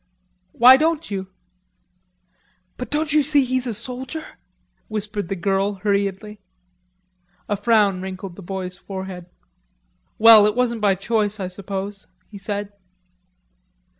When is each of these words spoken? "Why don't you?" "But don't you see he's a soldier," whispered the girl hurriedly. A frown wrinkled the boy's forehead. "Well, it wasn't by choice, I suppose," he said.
"Why 0.53 0.77
don't 0.77 1.11
you?" 1.11 1.27
"But 2.75 2.89
don't 2.89 3.13
you 3.13 3.21
see 3.21 3.45
he's 3.45 3.67
a 3.67 3.73
soldier," 3.75 4.25
whispered 4.87 5.27
the 5.29 5.35
girl 5.35 5.73
hurriedly. 5.75 6.39
A 7.47 7.55
frown 7.55 8.01
wrinkled 8.01 8.35
the 8.35 8.41
boy's 8.41 8.77
forehead. 8.77 9.27
"Well, 10.17 10.47
it 10.47 10.55
wasn't 10.55 10.81
by 10.81 10.95
choice, 10.95 11.39
I 11.39 11.45
suppose," 11.49 12.07
he 12.31 12.39
said. 12.39 12.73